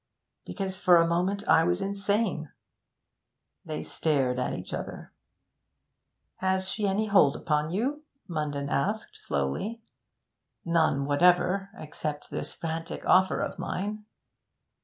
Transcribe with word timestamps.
'Because 0.47 0.77
for 0.79 0.97
a 0.97 1.05
moment 1.05 1.47
I 1.47 1.63
was 1.63 1.79
insane.' 1.79 2.51
They 3.63 3.83
stared 3.83 4.39
at 4.39 4.51
each 4.55 4.73
other. 4.73 5.13
'Has 6.37 6.67
she 6.69 6.87
any 6.87 7.05
hold 7.05 7.35
upon 7.35 7.69
you?' 7.69 8.01
Munden 8.27 8.67
asked 8.67 9.19
slowly. 9.23 9.79
'None 10.65 11.05
whatever, 11.05 11.69
except 11.77 12.31
this 12.31 12.51
frantic 12.55 13.05
offer 13.05 13.41
of 13.41 13.59
mine.' 13.59 14.05